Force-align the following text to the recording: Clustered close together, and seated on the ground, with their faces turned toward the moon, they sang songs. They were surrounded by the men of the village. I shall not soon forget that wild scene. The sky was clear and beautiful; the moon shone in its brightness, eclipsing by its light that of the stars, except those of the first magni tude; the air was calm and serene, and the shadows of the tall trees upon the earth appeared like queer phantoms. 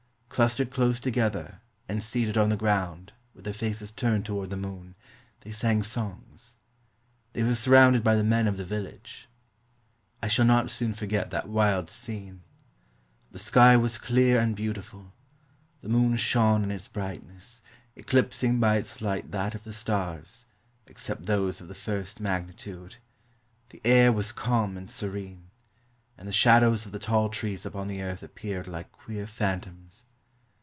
Clustered 0.33 0.71
close 0.71 0.97
together, 1.01 1.59
and 1.89 2.01
seated 2.01 2.37
on 2.37 2.47
the 2.47 2.55
ground, 2.55 3.11
with 3.35 3.43
their 3.43 3.53
faces 3.53 3.91
turned 3.91 4.25
toward 4.25 4.49
the 4.49 4.55
moon, 4.55 4.95
they 5.41 5.51
sang 5.51 5.83
songs. 5.83 6.55
They 7.33 7.43
were 7.43 7.53
surrounded 7.53 8.01
by 8.01 8.15
the 8.15 8.23
men 8.23 8.47
of 8.47 8.55
the 8.55 8.63
village. 8.63 9.27
I 10.23 10.29
shall 10.29 10.45
not 10.45 10.71
soon 10.71 10.93
forget 10.93 11.31
that 11.31 11.49
wild 11.49 11.89
scene. 11.89 12.43
The 13.31 13.37
sky 13.39 13.75
was 13.75 13.97
clear 13.97 14.39
and 14.39 14.55
beautiful; 14.55 15.11
the 15.81 15.89
moon 15.89 16.15
shone 16.15 16.63
in 16.63 16.71
its 16.71 16.87
brightness, 16.87 17.61
eclipsing 17.97 18.57
by 18.57 18.77
its 18.77 19.01
light 19.01 19.31
that 19.31 19.53
of 19.53 19.65
the 19.65 19.73
stars, 19.73 20.45
except 20.87 21.25
those 21.25 21.59
of 21.59 21.67
the 21.67 21.75
first 21.75 22.21
magni 22.21 22.53
tude; 22.53 22.95
the 23.69 23.81
air 23.83 24.13
was 24.13 24.31
calm 24.31 24.77
and 24.77 24.89
serene, 24.89 25.49
and 26.17 26.25
the 26.25 26.31
shadows 26.31 26.85
of 26.85 26.93
the 26.93 26.99
tall 26.99 27.27
trees 27.27 27.65
upon 27.65 27.89
the 27.89 28.01
earth 28.01 28.23
appeared 28.23 28.65
like 28.65 28.93
queer 28.93 29.27
phantoms. 29.27 30.05